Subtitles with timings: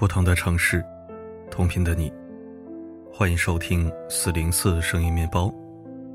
[0.00, 0.82] 不同的城市，
[1.50, 2.10] 同频的你，
[3.12, 5.52] 欢迎收听四零四声音面包，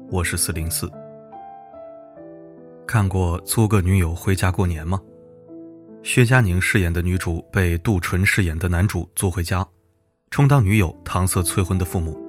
[0.10, 0.92] 我是四零四。
[2.88, 5.00] 看过《租个女友回家过年》吗？
[6.02, 9.64] 薛佳凝饰演的女主被杜淳饰演的男主租回家，
[10.32, 12.20] 充当女友搪塞催婚的父母。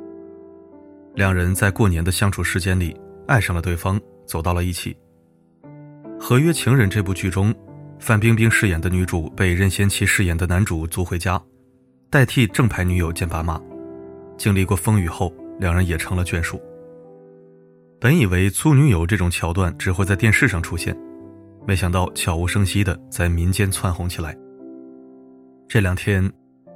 [1.14, 2.94] 两人在过年的相处时间里
[3.26, 4.94] 爱上了对方，走到了一起。
[6.20, 7.54] 《合约情人》这部剧中。
[7.98, 11.40] 范冰冰饰演的女主被任贤齐饰演的男主租回家，
[12.10, 13.60] 代替正牌女友见爸妈。
[14.36, 16.60] 经历过风雨后，两人也成了眷属。
[17.98, 20.96] 本以为租女友这种桥段只会在电视上出现，
[21.66, 24.36] 没想到悄无声息的在民间窜红起来。
[25.66, 26.30] 这两天，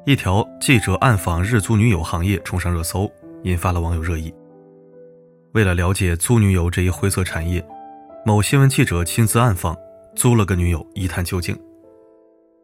[0.07, 3.09] 一条记者暗访日租女友行业冲上热搜，
[3.45, 4.35] 引发了网友热议。
[5.53, 7.65] 为了了解租女友这一灰色产业，
[8.25, 9.77] 某新闻记者亲自暗访。
[10.21, 11.59] 租了个女友，一探究竟。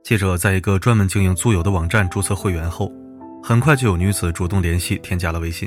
[0.02, 2.92] 记者在一个专门经营租友的网站注册会员后，
[3.42, 5.66] 很快就有女子主动联系，添加了微信。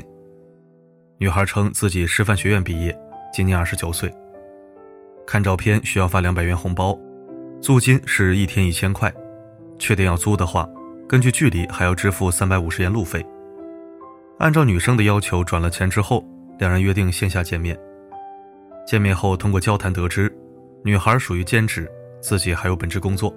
[1.18, 2.96] 女孩称自己师范学院毕业，
[3.32, 4.08] 今年二十九岁。
[5.26, 6.96] 看照片需要发两百元红包，
[7.60, 9.12] 租金是一天一千块。
[9.76, 10.68] 确定要租的话，
[11.08, 13.26] 根据距离还要支付三百五十元路费。
[14.38, 16.24] 按照女生的要求转了钱之后，
[16.60, 17.76] 两人约定线下见面。
[18.86, 20.32] 见面后，通过交谈得知。
[20.82, 21.90] 女孩属于兼职，
[22.22, 23.34] 自己还有本职工作。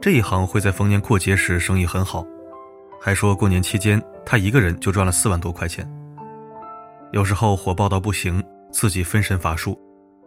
[0.00, 2.26] 这一行会在逢年过节时生意很好，
[3.00, 5.88] 还说过年期间她一个人就赚了四万多块钱。
[7.12, 9.78] 有时候火爆到不行，自己分身乏术，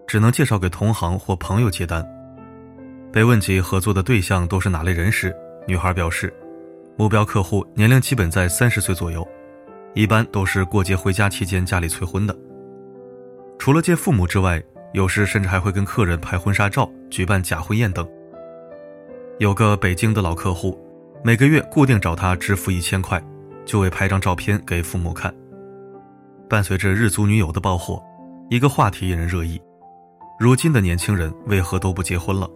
[0.08, 2.06] 只能介绍给同行或朋友接单。
[3.12, 5.36] 被问及合作的对象都是哪类人时，
[5.68, 6.34] 女孩表示，
[6.96, 9.28] 目标客户年龄基本在三十岁左右，
[9.94, 12.34] 一般都是过节回家期间家里催婚的。
[13.58, 18.08] 除了见父母之外，有时甚至还会跟客人拍婚纱照、举办假婚宴等。
[19.38, 20.78] 有个北京的老客户，
[21.24, 23.22] 每个月固定找他支付一千块，
[23.66, 25.34] 就为拍张照片给父母看。
[26.50, 28.04] 伴随着日租女友的爆火，
[28.50, 29.62] 一个话题引人热议：
[30.40, 32.50] 如今的年轻人为何都不结婚了？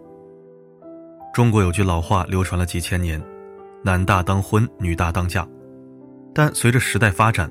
[1.32, 3.22] 中国有句老话流传了几千年
[3.82, 5.46] ：“男大当婚，女大当嫁。”
[6.34, 7.50] 但随着时代发展，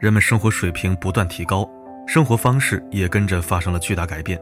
[0.00, 1.68] 人们生活水平不断提高。
[2.08, 4.40] 生活方式也跟着发生了巨大改变，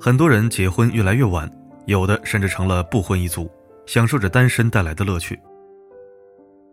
[0.00, 1.48] 很多人结婚越来越晚，
[1.84, 3.50] 有的甚至成了不婚一族，
[3.84, 5.38] 享受着单身带来的乐趣。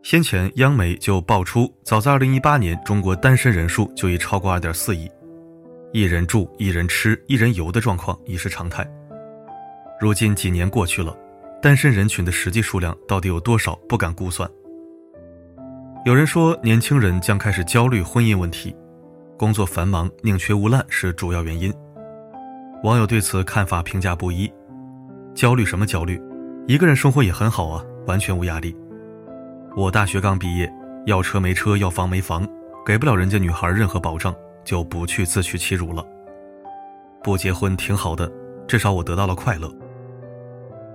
[0.01, 5.11] 先前央媒就爆出，早在2018年，中国单身人数就已超过2.4亿，
[5.91, 8.89] 一人住、一人吃、一人游的状况已是常态。
[9.99, 11.13] 如今几年过去了，
[11.61, 14.49] 单身人群的实际数量到底有多少，不敢估算。
[16.05, 18.73] 有人说，年轻人将开始焦虑婚姻问题。
[19.41, 21.73] 工作繁忙，宁缺毋滥是主要原因。
[22.83, 24.47] 网友对此看法评价不一。
[25.33, 26.21] 焦虑什么焦虑？
[26.67, 28.77] 一个人生活也很好啊，完全无压力。
[29.75, 30.71] 我大学刚毕业，
[31.07, 32.47] 要车没车，要房没房，
[32.85, 34.31] 给不了人家女孩任何保障，
[34.63, 36.05] 就不去自取其辱了。
[37.23, 38.31] 不结婚挺好的，
[38.67, 39.73] 至少我得到了快乐。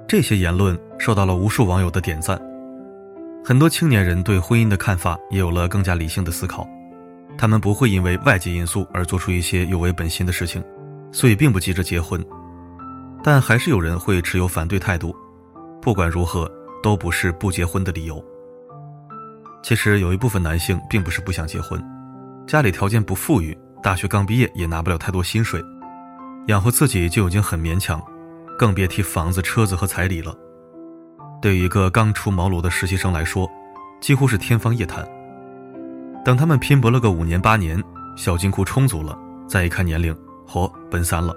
[0.07, 2.41] 这些言论受到了无数网友的点赞。
[3.45, 6.65] 很多青年人对婚姻的看法也有了更加理性的思考。
[7.39, 10.65] 他们不会因为外界因素而做出一些有违本心的事情，
[11.13, 12.25] 所以并不急着结婚。
[13.23, 15.15] 但还是有人会持有反对态度。
[15.83, 16.51] 不管如何，
[16.83, 18.25] 都不是不结婚的理由。
[19.63, 21.83] 其实有一部分男性并不是不想结婚，
[22.47, 25.63] 家里条件不富裕，大学刚毕业也拿不了太多薪水，
[26.47, 28.03] 养活自己就已经很勉强，
[28.59, 30.37] 更别提房子、车子和彩礼了。
[31.43, 33.49] 对于一个刚出茅庐的实习生来说，
[34.01, 35.07] 几乎是天方夜谭。
[36.27, 37.81] 等他们拼搏了个五年八年，
[38.17, 39.17] 小金库充足了，
[39.49, 40.13] 再一看年龄，
[40.45, 41.33] 嚯，奔三了。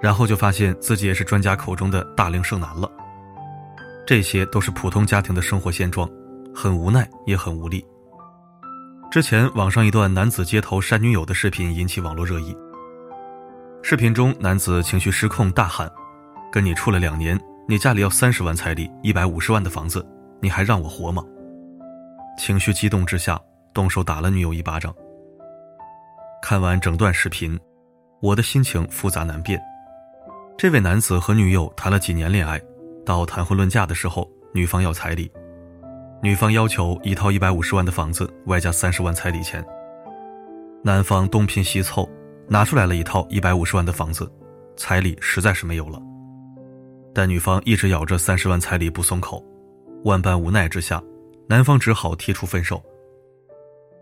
[0.00, 2.88] 然后就发现自己也是专家口中的大龄剩男了。
[4.06, 6.08] 这些都是普通家庭的生活现状，
[6.54, 7.84] 很无奈也很无力。
[9.10, 12.56] 之前网上一段男子街头扇女友的视频引起网络热议。
[13.82, 15.90] 视频中男子情绪失控，大喊
[16.52, 17.36] ：“跟你处了两年，
[17.66, 20.06] 你家里要三十万彩礼，一百五十万的房子，
[20.40, 21.20] 你还让我活吗？”
[22.38, 23.36] 情绪激动之下。
[23.72, 24.94] 动手打了女友一巴掌。
[26.42, 27.58] 看完整段视频，
[28.20, 29.60] 我的心情复杂难辨。
[30.58, 32.60] 这位男子和女友谈了几年恋爱，
[33.04, 35.30] 到谈婚论嫁的时候，女方要彩礼，
[36.22, 39.64] 女方要求一套一百五十万的房子，外加三十万彩礼钱。
[40.84, 42.08] 男方东拼西凑，
[42.48, 44.30] 拿出来了一套一百五十万的房子，
[44.76, 46.00] 彩礼实在是没有了。
[47.14, 49.42] 但女方一直咬着三十万彩礼不松口，
[50.04, 51.02] 万般无奈之下，
[51.48, 52.82] 男方只好提出分手。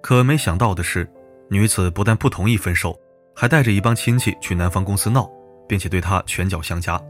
[0.02, 1.08] 可没想到的是，
[1.48, 2.98] 女子不但不同意分手，
[3.34, 5.30] 还带着一帮亲戚去男方公司闹，
[5.68, 7.00] 并且对他拳脚相加。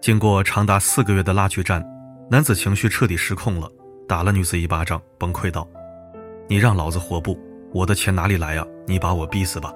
[0.00, 1.84] 经过长达四个月的拉锯战，
[2.28, 3.70] 男子情绪彻底失控了，
[4.08, 5.66] 打了女子一巴掌，崩溃道
[6.48, 7.38] ：“你让老子活不？
[7.72, 8.66] 我的钱哪里来呀？
[8.86, 9.72] 你把我逼死吧！”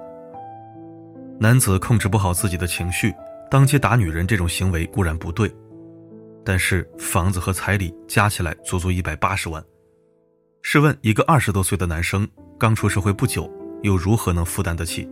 [1.39, 3.13] 男子控制不好自己的情绪，
[3.49, 5.49] 当街打女人这种行为固然不对，
[6.43, 9.63] 但是房子和彩礼加起来足足一百八十万。
[10.61, 12.27] 试问，一个二十多岁的男生
[12.59, 13.49] 刚出社会不久，
[13.81, 15.07] 又如何能负担得起？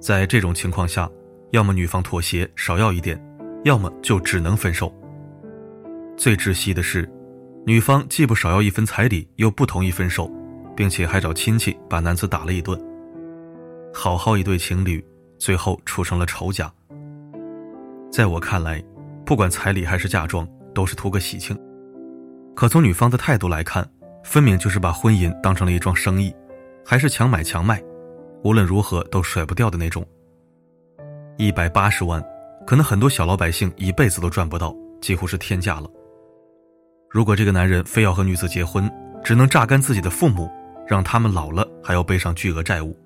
[0.00, 1.10] 在这种情况下，
[1.50, 3.20] 要么女方妥协少要一点，
[3.64, 4.94] 要么就只能分手。
[6.16, 7.10] 最窒息的是，
[7.66, 10.30] 女方既不少要一分彩礼，又不同意分手，
[10.76, 12.78] 并且还找亲戚把男子打了一顿。
[13.92, 15.04] 好好一对情侣，
[15.38, 16.72] 最后处成了仇家。
[18.12, 18.82] 在我看来，
[19.24, 21.58] 不管彩礼还是嫁妆，都是图个喜庆。
[22.54, 23.88] 可从女方的态度来看，
[24.30, 26.32] 分明就是把婚姻当成了一桩生意，
[26.86, 27.82] 还是强买强卖，
[28.44, 30.06] 无论如何都甩不掉的那种。
[31.36, 32.24] 一百八十万，
[32.64, 35.90] 可能很多小老百姓一辈子都赚不到，几乎是天价了。
[37.10, 38.88] 如果这个男人非要和女子结婚，
[39.24, 40.48] 只能榨干自己的父母，
[40.86, 42.96] 让他们老了还要背上巨额债务。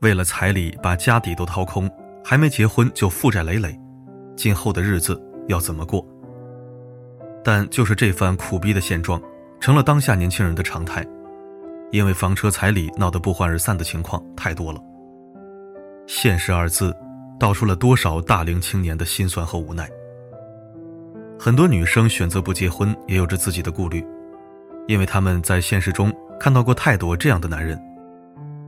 [0.00, 1.88] 为了彩礼把家底都掏空，
[2.24, 3.78] 还没结婚就负债累累，
[4.34, 6.04] 今后的日子要怎么过？
[7.44, 9.22] 但就是这番苦逼的现状，
[9.64, 11.02] 成了当下年轻人的常态，
[11.90, 14.78] 因为房车彩礼闹得不欢而散的情况太多了。
[16.06, 16.94] 现实二字，
[17.40, 19.88] 道出了多少大龄青年的心酸和无奈。
[21.38, 24.06] 很多女生选择不结婚，也有着自己的顾虑，
[24.86, 27.82] 因为他们在现实中看到过太多这样的男人。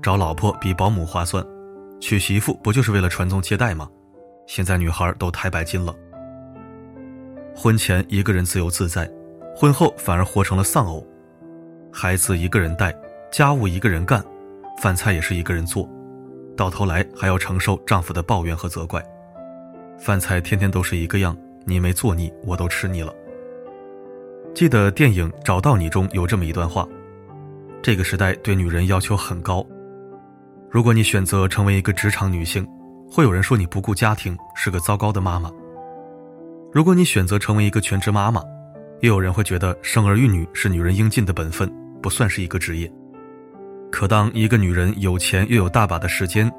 [0.00, 1.44] 找老婆比保姆划算，
[2.00, 3.86] 娶媳妇不就是为了传宗接代吗？
[4.46, 5.94] 现在女孩都太拜金了。
[7.54, 9.06] 婚前一个人自由自在，
[9.58, 11.02] 婚后反而活成了丧偶，
[11.90, 12.94] 孩子一个人带，
[13.32, 14.22] 家务一个人干，
[14.82, 15.88] 饭菜也是一个人做，
[16.54, 19.02] 到头来还要承受丈夫的抱怨和责怪。
[19.98, 23.10] 饭菜天天都是一个样，你没做腻，我都吃腻了。
[24.54, 26.86] 记得电影《找到你》中有这么一段话：
[27.80, 29.66] 这个时代对女人要求很高。
[30.68, 32.68] 如果你选择成为一个职场女性，
[33.10, 35.48] 会有人说你不顾家庭，是个糟糕的妈妈；
[36.70, 38.42] 如果你选择成为一个全职妈妈，
[39.00, 41.70] 又有人会觉得生儿育女是女人应尽的本分，
[42.02, 42.90] 不算是一个职业。
[43.90, 46.50] 可当一个女人有钱又有大把的时间，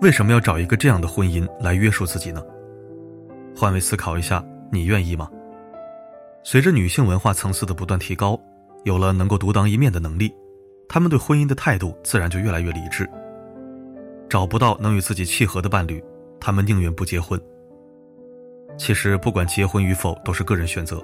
[0.00, 2.42] 为什么要找一个这样的婚姻来约束自己呢？
[3.56, 5.28] 换位思考一下，你愿意吗？
[6.44, 8.40] 随着女性文化层次的不断提高，
[8.84, 10.32] 有了能够独当一面的能力，
[10.88, 13.08] 她们对婚姻的态度自然就越来越理智。
[14.28, 16.02] 找不到能与自己契合的伴侣，
[16.38, 17.40] 他们宁愿不结婚。
[18.78, 21.02] 其实，不管结婚与否，都是个人选择。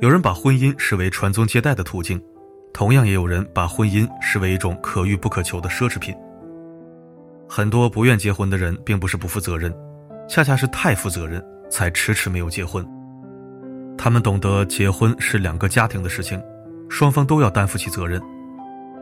[0.00, 2.20] 有人把婚姻视为传宗接代的途径，
[2.72, 6.14] 同样也有人把婚姻视为一种可遇不可求的奢侈品。
[7.48, 9.72] 很多不愿结婚的人，并不是不负责任，
[10.28, 12.84] 恰恰是太负责任，才迟迟没有结婚。
[13.96, 16.42] 他们懂得结婚是两个家庭的事情，
[16.88, 18.20] 双方都要担负起责任，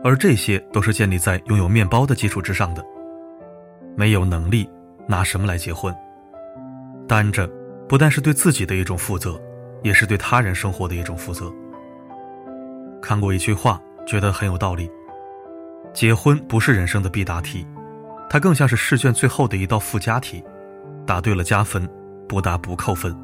[0.05, 2.85] 而这些都是建立在拥有面包的基础之上的。
[3.97, 4.69] 没有能力，
[5.09, 5.95] 拿什么来结婚？
[7.09, 7.49] 单着，
[7.89, 9.41] 不但是对自己的一种负责，
[9.83, 11.53] 也是对他人生活的一种负责。
[13.01, 14.91] 看过一句话，觉得很有道理：
[15.93, 17.67] 结婚不是人生的必答题，
[18.31, 20.43] 它更像是试卷最后的一道附加题，
[21.07, 21.89] 答对了加分，
[22.29, 23.15] 不答不扣分。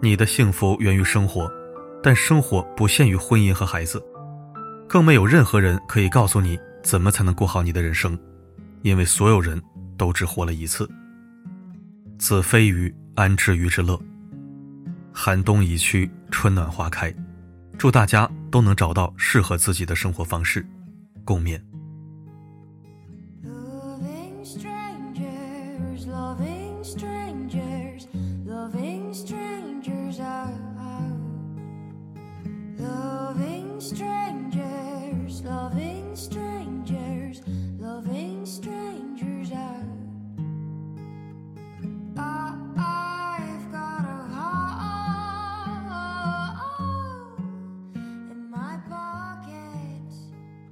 [0.00, 1.50] 你的幸福源于生活，
[2.02, 4.02] 但生活不限于婚姻和孩子，
[4.88, 8.18] 更没有任何人可以告诉你怎么才能过好你的人生。
[8.82, 9.60] 因为所有人
[9.98, 10.88] 都只活了一次。
[12.18, 14.00] 子非鱼，安知鱼之乐？
[15.22, 17.14] 寒冬已去，春暖花开。
[17.76, 20.66] 祝大家都能找到适合自己的生活方式，
[21.26, 21.60] 共勉。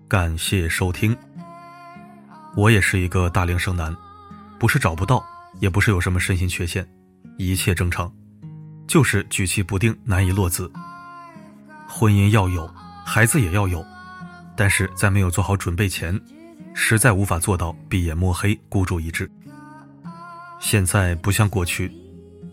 [0.09, 1.15] 感谢收听。
[2.57, 3.95] 我也是一个大龄剩男，
[4.59, 5.23] 不是找不到，
[5.61, 6.89] 也不是有什么身心缺陷，
[7.37, 8.11] 一切正常，
[8.87, 10.73] 就是举棋不定，难以落子。
[11.87, 12.67] 婚姻要有，
[13.05, 13.85] 孩子也要有，
[14.57, 16.19] 但是在没有做好准备前，
[16.73, 19.31] 实在无法做到闭眼摸黑，孤注一掷。
[20.59, 21.93] 现在不像过去，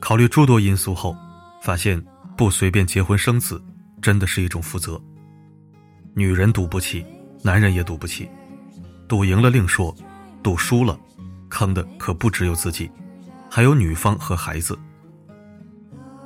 [0.01, 1.15] 考虑诸多因素后，
[1.61, 2.03] 发现
[2.35, 3.63] 不随便结婚生子，
[4.01, 5.01] 真的是一种负责。
[6.13, 7.05] 女人赌不起。
[7.45, 8.27] 男人也赌不起，
[9.07, 9.95] 赌赢了另说，
[10.41, 10.99] 赌输了，
[11.47, 12.89] 坑的可不只有自己，
[13.51, 14.75] 还有女方和孩子。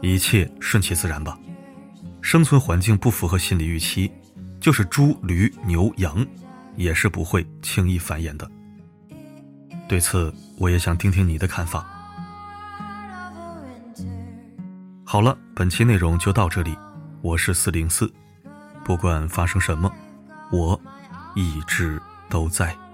[0.02, 1.38] 一切顺其自然吧。
[2.22, 4.10] 生存环境不符合心理预期，
[4.62, 6.26] 就是猪、驴、牛、羊，
[6.78, 8.50] 也是不会轻易繁衍的。
[9.90, 11.86] 对此，我也想听听你的看法。
[15.04, 16.78] 好了，本期内容就到这里，
[17.22, 18.10] 我是四零四，
[18.86, 19.92] 不管发生什么，
[20.50, 20.80] 我
[21.36, 22.89] 一直都在。